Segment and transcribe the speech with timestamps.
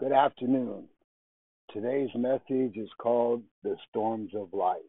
[0.00, 0.84] Good afternoon.
[1.70, 4.80] Today's message is called The Storms of Life.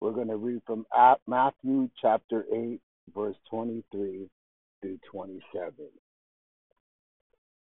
[0.00, 0.84] We're going to read from
[1.28, 2.80] Matthew chapter 8,
[3.14, 4.28] verse 23
[4.80, 5.72] through 27.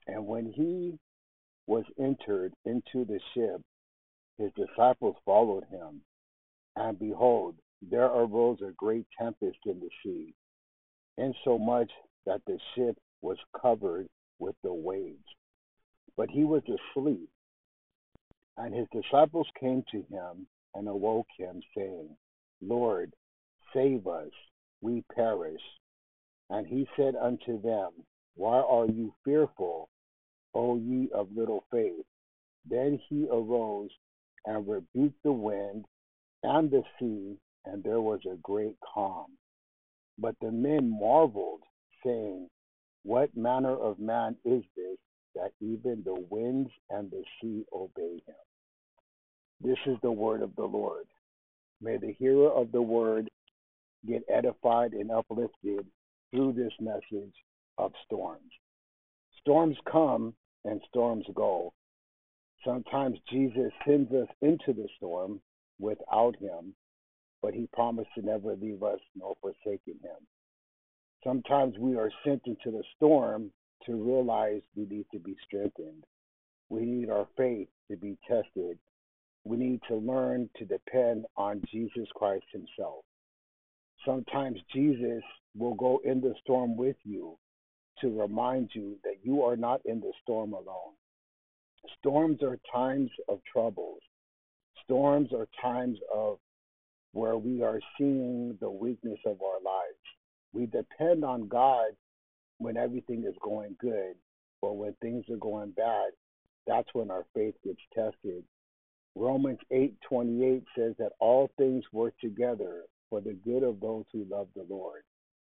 [0.06, 0.98] And when he
[1.66, 3.62] was entered into the ship,
[4.36, 6.02] his disciples followed him.
[6.76, 10.34] And behold, there arose a great tempest in the sea,
[11.16, 11.90] insomuch
[12.26, 14.08] that the ship was covered
[14.38, 15.24] with the waves
[16.16, 17.28] but he was asleep.
[18.56, 22.16] And his disciples came to him and awoke him, saying,
[22.62, 23.12] Lord,
[23.74, 24.30] save us,
[24.80, 25.60] we perish.
[26.48, 27.90] And he said unto them,
[28.34, 29.88] Why are you fearful,
[30.54, 32.04] O ye of little faith?
[32.68, 33.90] Then he arose
[34.46, 35.84] and rebuked the wind
[36.42, 39.26] and the sea, and there was a great calm.
[40.18, 41.62] But the men marveled,
[42.04, 42.48] saying,
[43.02, 44.96] What manner of man is this
[45.36, 48.34] that even the winds and the sea obey him.
[49.60, 51.06] This is the word of the Lord.
[51.80, 53.30] May the hearer of the word
[54.06, 55.86] get edified and uplifted
[56.30, 57.34] through this message
[57.78, 58.52] of storms.
[59.40, 60.34] Storms come
[60.64, 61.72] and storms go.
[62.64, 65.40] Sometimes Jesus sends us into the storm
[65.78, 66.74] without him,
[67.42, 70.26] but he promised to never leave us nor forsaken him.
[71.22, 73.50] Sometimes we are sent into the storm
[73.86, 76.04] to realize we need to be strengthened.
[76.68, 78.78] We need our faith to be tested.
[79.44, 83.04] We need to learn to depend on Jesus Christ Himself.
[84.04, 85.22] Sometimes Jesus
[85.56, 87.38] will go in the storm with you
[88.00, 90.94] to remind you that you are not in the storm alone.
[91.98, 94.00] Storms are times of troubles.
[94.84, 96.38] Storms are times of
[97.12, 99.96] where we are seeing the weakness of our lives.
[100.52, 101.92] We depend on God
[102.58, 104.14] when everything is going good,
[104.62, 106.10] but when things are going bad,
[106.66, 108.44] that's when our faith gets tested.
[109.14, 114.48] Romans 8:28 says that all things work together for the good of those who love
[114.54, 115.04] the Lord,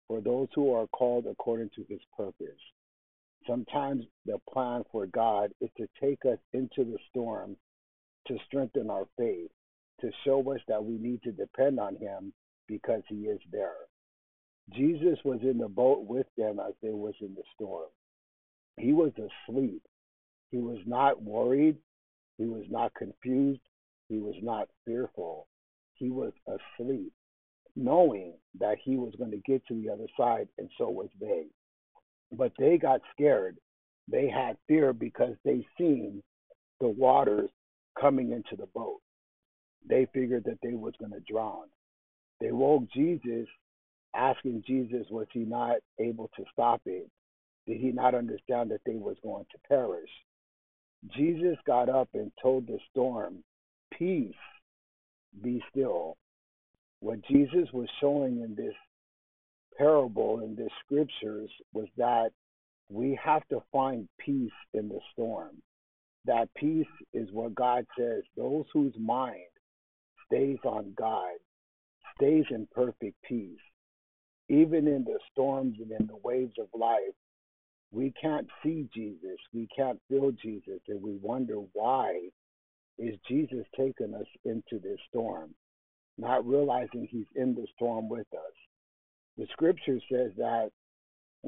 [0.07, 2.61] for those who are called according to his purpose.
[3.47, 7.57] Sometimes the plan for God is to take us into the storm
[8.27, 9.51] to strengthen our faith,
[10.01, 12.33] to show us that we need to depend on him
[12.67, 13.75] because he is there.
[14.73, 17.87] Jesus was in the boat with them as they was in the storm.
[18.77, 19.81] He was asleep.
[20.51, 21.77] He was not worried.
[22.37, 23.61] He was not confused.
[24.09, 25.47] He was not fearful.
[25.93, 27.13] He was asleep,
[27.75, 31.45] knowing that he was going to get to the other side, and so was they.
[32.31, 33.57] But they got scared.
[34.07, 36.21] They had fear because they seen
[36.81, 37.49] the waters
[37.99, 38.99] coming into the boat.
[39.87, 41.67] They figured that they was going to drown.
[42.41, 43.47] They woke Jesus
[44.15, 47.09] asking Jesus, was he not able to stop it?
[47.67, 50.09] Did he not understand that they was going to perish?
[51.15, 53.43] Jesus got up and told the storm,
[53.97, 54.33] Peace,
[55.41, 56.17] be still.
[56.99, 58.73] What Jesus was showing in this
[59.77, 62.29] parable, in the scriptures, was that
[62.89, 65.61] we have to find peace in the storm.
[66.25, 69.35] That peace is what God says those whose mind
[70.25, 71.33] stays on God
[72.15, 73.59] stays in perfect peace
[74.49, 77.15] even in the storms and in the waves of life,
[77.91, 82.19] we can't see Jesus, we can't feel Jesus, and we wonder why
[82.97, 85.53] is Jesus taking us into this storm,
[86.17, 88.53] not realizing he's in the storm with us.
[89.37, 90.69] The scripture says that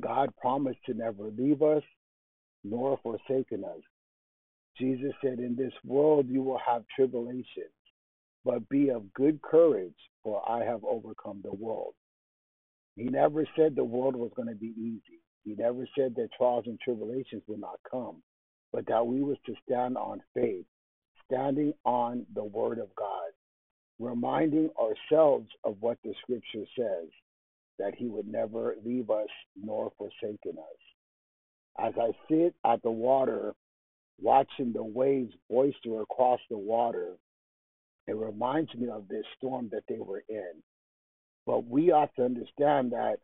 [0.02, 1.84] God promised to never leave us
[2.64, 3.82] nor forsaken us.
[4.78, 7.74] Jesus said, In this world you will have tribulations,
[8.46, 11.94] but be of good courage, for I have overcome the world.
[12.98, 15.22] He never said the world was going to be easy.
[15.46, 18.24] He never said that trials and tribulations would not come,
[18.74, 20.66] but that we was to stand on faith,
[21.26, 23.30] standing on the word of God,
[24.00, 27.08] reminding ourselves of what the scripture says,
[27.78, 30.82] that he would never leave us nor forsaken us.
[31.80, 33.54] As I sit at the water,
[34.20, 37.12] watching the waves boister across the water,
[38.08, 40.64] it reminds me of this storm that they were in.
[41.48, 43.20] But we ought to understand that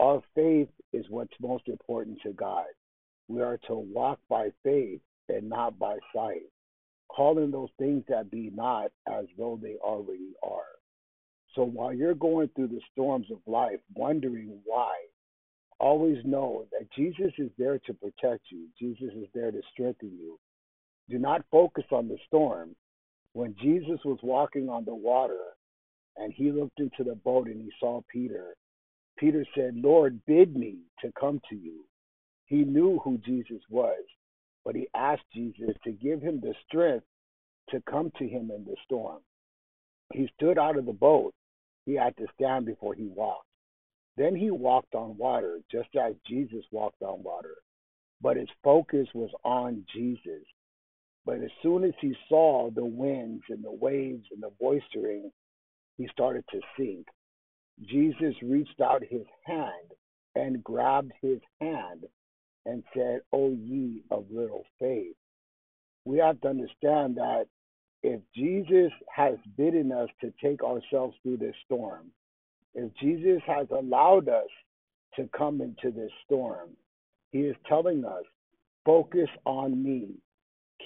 [0.00, 2.66] our faith is what's most important to God.
[3.28, 6.42] We are to walk by faith and not by sight,
[7.08, 10.74] calling those things that be not as though they already are.
[11.54, 14.94] So while you're going through the storms of life, wondering why,
[15.78, 20.38] always know that Jesus is there to protect you, Jesus is there to strengthen you.
[21.08, 22.74] Do not focus on the storm.
[23.34, 25.38] When Jesus was walking on the water,
[26.18, 28.54] and he looked into the boat and he saw Peter.
[29.18, 31.84] Peter said, Lord, bid me to come to you.
[32.46, 34.02] He knew who Jesus was.
[34.64, 37.06] but he asked Jesus to give him the strength
[37.70, 39.20] to come to him in the storm.
[40.12, 41.34] He stood out of the boat.
[41.86, 43.46] He had to stand before he walked.
[44.16, 47.54] Then he walked on water, just as Jesus walked on water.
[48.20, 50.44] But his focus was on Jesus.
[51.24, 55.30] But as soon as he saw the winds and the waves and the boistering,
[55.98, 57.06] he started to sink.
[57.82, 59.92] Jesus reached out his hand
[60.34, 62.04] and grabbed his hand
[62.64, 65.16] and said, O ye of little faith.
[66.04, 67.46] We have to understand that
[68.02, 72.06] if Jesus has bidden us to take ourselves through this storm,
[72.74, 74.48] if Jesus has allowed us
[75.16, 76.70] to come into this storm,
[77.32, 78.22] he is telling us,
[78.84, 80.10] focus on me.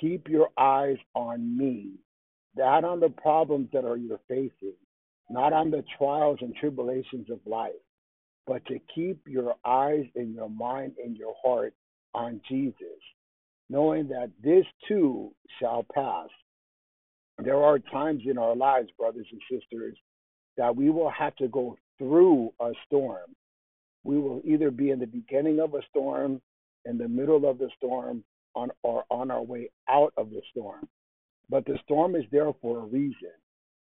[0.00, 1.90] Keep your eyes on me.
[2.56, 4.74] Not on the problems that are you're facing,
[5.32, 7.72] not on the trials and tribulations of life,
[8.46, 11.74] but to keep your eyes and your mind and your heart
[12.14, 13.00] on Jesus,
[13.70, 16.28] knowing that this too shall pass.
[17.38, 19.96] There are times in our lives, brothers and sisters,
[20.56, 23.34] that we will have to go through a storm.
[24.04, 26.40] We will either be in the beginning of a storm,
[26.84, 28.24] in the middle of the storm,
[28.54, 30.88] on, or on our way out of the storm.
[31.48, 33.32] But the storm is there for a reason.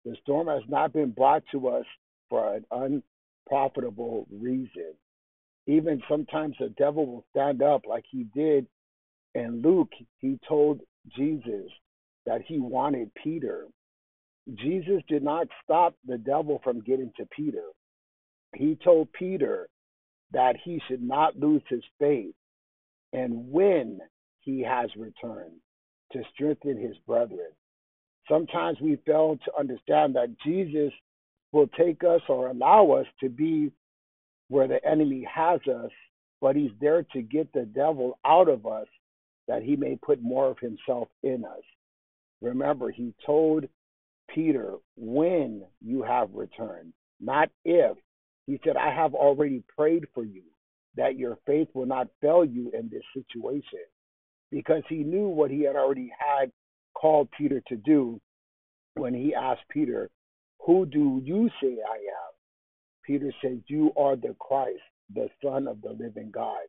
[0.04, 1.86] The storm has not been brought to us
[2.28, 3.02] for an
[3.50, 4.94] unprofitable reason.
[5.66, 8.66] Even sometimes the devil will stand up like he did
[9.34, 9.92] in Luke.
[10.18, 10.80] He told
[11.16, 11.70] Jesus
[12.26, 13.66] that he wanted Peter.
[14.56, 17.66] Jesus did not stop the devil from getting to Peter.
[18.56, 19.68] He told Peter
[20.32, 22.34] that he should not lose his faith
[23.12, 24.00] and when
[24.40, 25.60] he has returned
[26.12, 27.52] to strengthen his brethren.
[28.28, 30.92] Sometimes we fail to understand that Jesus
[31.52, 33.70] will take us or allow us to be
[34.48, 35.90] where the enemy has us,
[36.40, 38.86] but he's there to get the devil out of us
[39.48, 41.62] that he may put more of himself in us.
[42.40, 43.64] Remember, he told
[44.28, 47.96] Peter, when you have returned, not if.
[48.46, 50.42] He said, I have already prayed for you
[50.96, 53.80] that your faith will not fail you in this situation
[54.50, 56.50] because he knew what he had already had
[57.02, 58.20] called Peter to do
[58.94, 60.08] when he asked Peter,
[60.64, 62.32] Who do you say I am?
[63.04, 64.80] Peter said, You are the Christ,
[65.12, 66.62] the Son of the living God.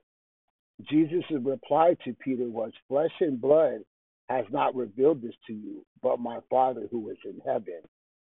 [0.89, 3.81] Jesus' reply to Peter was, Flesh and blood
[4.29, 7.81] has not revealed this to you, but my Father who is in heaven.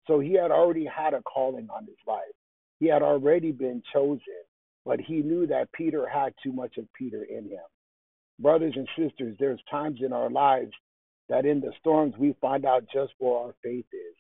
[0.08, 2.24] So he had already had a calling on his life.
[2.80, 4.42] He had already been chosen,
[4.84, 7.62] but he knew that Peter had too much of Peter in him.
[8.40, 10.72] Brothers and sisters, there's times in our lives
[11.32, 14.16] that in the storms we find out just where our faith is.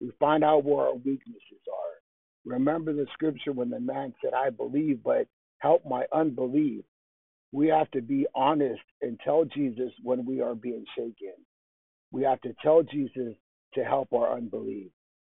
[0.00, 2.52] We find out where our weaknesses are.
[2.52, 5.26] Remember the scripture when the man said, I believe, but
[5.58, 6.82] help my unbelief.
[7.52, 11.34] We have to be honest and tell Jesus when we are being shaken.
[12.12, 13.34] We have to tell Jesus
[13.74, 14.90] to help our unbelief.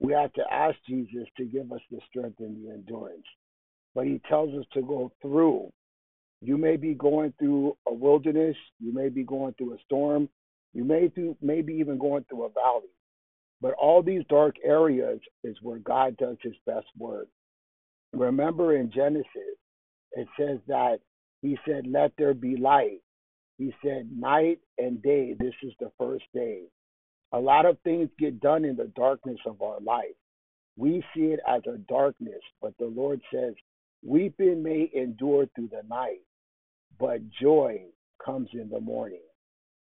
[0.01, 3.25] We have to ask Jesus to give us the strength and the endurance.
[3.95, 5.73] But he tells us to go through.
[6.43, 10.29] You may be going through a wilderness, you may be going through a storm,
[10.75, 12.91] you may through maybe even going through a valley.
[13.61, 17.29] But all these dark areas is where God does his best work.
[18.13, 19.57] Remember in Genesis,
[20.13, 20.99] it says that
[21.41, 23.01] he said, Let there be light.
[23.57, 26.65] He said, Night and day, this is the first day.
[27.33, 30.15] A lot of things get done in the darkness of our life.
[30.77, 33.55] We see it as a darkness, but the Lord says,
[34.05, 36.21] Weeping may endure through the night,
[36.99, 37.83] but joy
[38.25, 39.21] comes in the morning.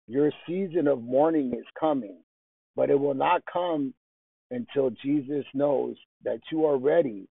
[0.07, 2.17] Your season of mourning is coming,
[2.75, 3.93] but it will not come
[4.51, 7.27] until Jesus knows that you are ready,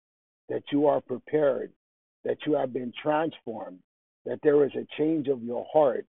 [0.48, 1.72] that you are prepared,
[2.24, 3.78] that you have been transformed,
[4.24, 6.04] that there is a change of your heart.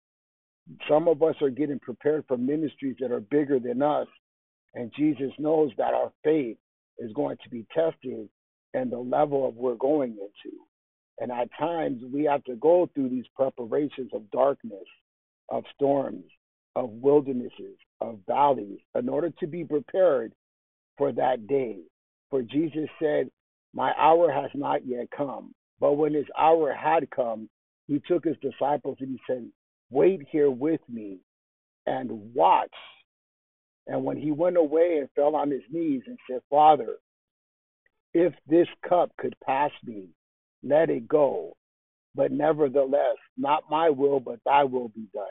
[0.88, 4.08] Some of us are getting prepared for ministries that are bigger than us,
[4.76, 6.58] and Jesus knows that our faith
[7.00, 8.30] is going to be tested
[8.74, 10.58] and the level of we're going into.
[11.20, 14.86] And at times we have to go through these preparations of darkness,
[15.50, 16.24] of storms,
[16.76, 20.34] of wildernesses, of valleys, in order to be prepared
[20.98, 21.78] for that day.
[22.30, 23.30] For Jesus said,
[23.74, 25.54] My hour has not yet come.
[25.80, 27.50] But when his hour had come,
[27.88, 29.46] he took his disciples and he said,
[29.90, 31.20] Wait here with me
[31.86, 32.74] and watch.
[33.88, 36.96] And when he went away and fell on his knees and said, Father,
[38.14, 40.10] if this cup could pass me,
[40.64, 41.56] let it go.
[42.16, 45.26] But nevertheless, not my will, but thy will be done.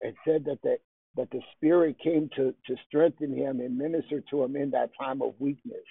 [0.00, 0.76] It said that the
[1.16, 5.22] that the Spirit came to, to strengthen him and minister to him in that time
[5.22, 5.84] of weakness.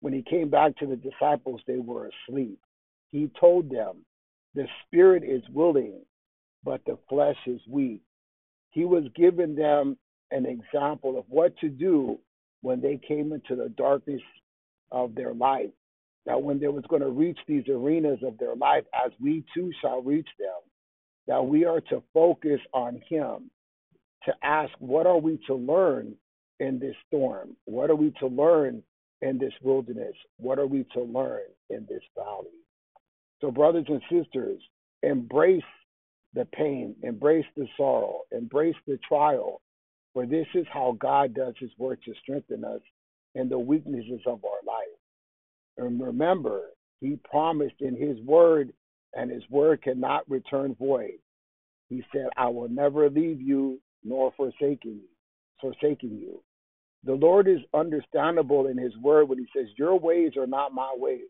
[0.00, 2.60] When he came back to the disciples, they were asleep.
[3.10, 4.04] He told them,
[4.54, 6.00] The Spirit is willing,
[6.62, 8.02] but the flesh is weak.
[8.70, 9.96] He was giving them
[10.30, 12.18] an example of what to do
[12.62, 14.22] when they came into the darkness
[14.92, 15.70] of their life.
[16.26, 19.70] That when they was going to reach these arenas of their life, as we too
[19.80, 20.60] shall reach them,
[21.26, 23.50] that we are to focus on Him,
[24.24, 26.14] to ask, what are we to learn
[26.60, 27.56] in this storm?
[27.64, 28.82] What are we to learn
[29.22, 30.14] in this wilderness?
[30.38, 32.46] What are we to learn in this valley?
[33.40, 34.60] So, brothers and sisters,
[35.02, 35.62] embrace
[36.34, 39.60] the pain, embrace the sorrow, embrace the trial,
[40.12, 42.80] for this is how God does his work to strengthen us
[43.34, 44.86] in the weaknesses of our life.
[45.76, 46.62] And remember,
[47.00, 48.72] he promised in his word,
[49.16, 51.18] and his word cannot return void.
[51.88, 55.08] He said, I will never leave you nor forsaking you,
[55.60, 56.42] forsaking you.
[57.04, 60.92] The Lord is understandable in his word when he says, Your ways are not my
[60.96, 61.22] ways,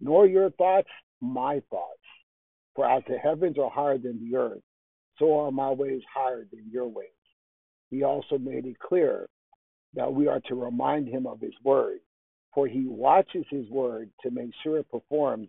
[0.00, 0.88] nor your thoughts
[1.20, 1.98] my thoughts.
[2.74, 4.62] For as the heavens are higher than the earth,
[5.18, 7.08] so are my ways higher than your ways.
[7.90, 9.28] He also made it clear
[9.94, 11.98] that we are to remind him of his word,
[12.54, 15.48] for he watches his word to make sure it performs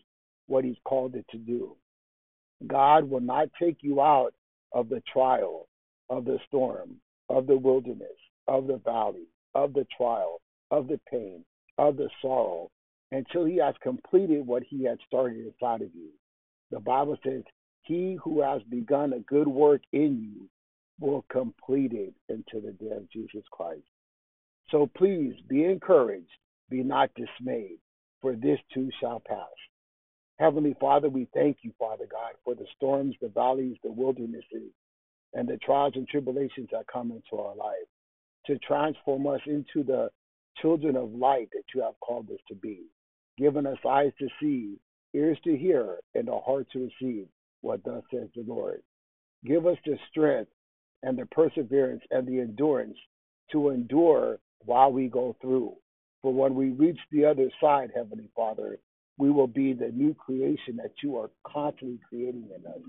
[0.50, 1.76] what he's called it to do.
[2.68, 4.34] God will not take you out
[4.74, 5.68] of the trial,
[6.10, 6.96] of the storm,
[7.30, 8.08] of the wilderness,
[8.48, 10.42] of the valley, of the trial,
[10.72, 11.46] of the pain,
[11.78, 12.70] of the sorrow,
[13.12, 16.10] until he has completed what he had started inside of you.
[16.72, 17.44] The Bible says,
[17.84, 20.50] He who has begun a good work in you
[21.00, 23.86] will complete it until the day of Jesus Christ.
[24.70, 26.30] So please be encouraged,
[26.70, 27.80] be not dismayed,
[28.22, 29.48] for this too shall pass.
[30.40, 34.72] Heavenly Father, we thank you, Father God, for the storms, the valleys, the wildernesses,
[35.34, 37.88] and the trials and tribulations that come into our life
[38.46, 40.10] to transform us into the
[40.62, 42.84] children of light that you have called us to be,
[43.38, 44.78] giving us eyes to see,
[45.14, 47.28] ears to hear, and a heart to receive
[47.60, 48.82] what thus says the Lord.
[49.46, 50.52] Give us the strength
[51.04, 52.98] and the perseverance and the endurance
[53.52, 55.76] to endure while we go through.
[56.22, 58.80] For when we reach the other side, Heavenly Father,
[59.20, 62.80] we will be the new creation that you are constantly creating in us.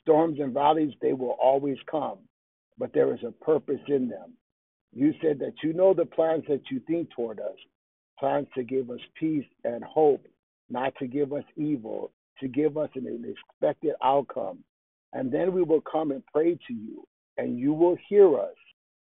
[0.00, 2.18] Storms and valleys, they will always come,
[2.78, 4.32] but there is a purpose in them.
[4.94, 7.56] You said that you know the plans that you think toward us,
[8.18, 10.26] plans to give us peace and hope,
[10.70, 14.64] not to give us evil, to give us an expected outcome.
[15.12, 17.04] And then we will come and pray to you,
[17.36, 18.56] and you will hear us,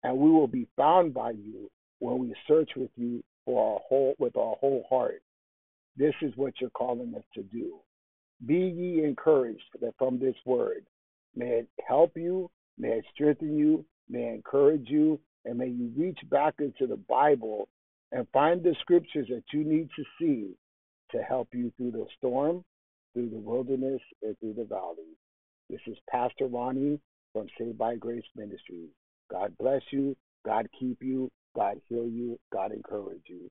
[0.04, 1.68] and we will be found by you
[1.98, 5.23] when we search with you for our whole with our whole heart.
[5.96, 7.78] This is what you're calling us to do.
[8.46, 10.84] Be ye encouraged that from this word.
[11.36, 15.92] May it help you, may it strengthen you, may it encourage you, and may you
[15.96, 17.68] reach back into the Bible
[18.12, 20.54] and find the scriptures that you need to see
[21.10, 22.64] to help you through the storm,
[23.12, 25.16] through the wilderness, and through the valley.
[25.70, 27.00] This is Pastor Ronnie
[27.32, 28.90] from Saved by Grace Ministries.
[29.30, 30.16] God bless you.
[30.44, 31.30] God keep you.
[31.56, 32.38] God heal you.
[32.52, 33.50] God encourage you.